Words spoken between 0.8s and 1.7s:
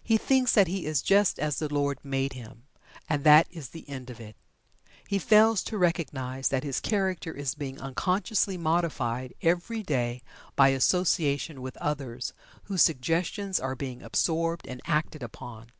"is just as the